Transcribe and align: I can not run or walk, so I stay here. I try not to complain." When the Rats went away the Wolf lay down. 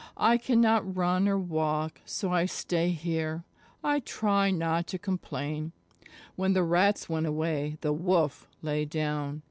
I 0.17 0.37
can 0.39 0.59
not 0.61 0.95
run 0.95 1.27
or 1.29 1.37
walk, 1.37 2.01
so 2.05 2.33
I 2.33 2.47
stay 2.47 2.89
here. 2.89 3.43
I 3.83 3.99
try 3.99 4.49
not 4.49 4.87
to 4.87 4.97
complain." 4.97 5.73
When 6.35 6.53
the 6.53 6.63
Rats 6.63 7.07
went 7.07 7.27
away 7.27 7.77
the 7.81 7.93
Wolf 7.93 8.47
lay 8.63 8.83
down. 8.83 9.39